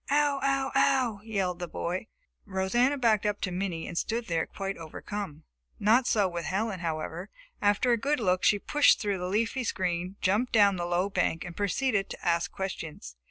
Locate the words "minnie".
3.51-3.87